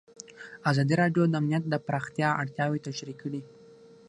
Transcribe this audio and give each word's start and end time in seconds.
ازادي 0.69 0.95
راډیو 1.01 1.23
د 1.27 1.33
امنیت 1.41 1.63
د 1.69 1.75
پراختیا 1.87 2.29
اړتیاوې 2.41 2.79
تشریح 2.87 3.17
کړي. 3.23 3.41